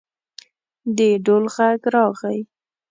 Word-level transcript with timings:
د 0.95 0.99
ډول 1.25 1.43
غږ 1.55 1.81
راغی. 1.93 2.39